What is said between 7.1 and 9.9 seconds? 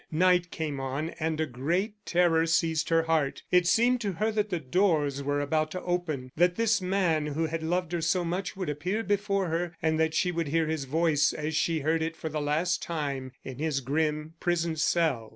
who had loved her so much would appear before her,